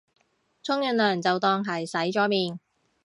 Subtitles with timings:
[0.63, 2.59] 沖完涼就當係洗咗面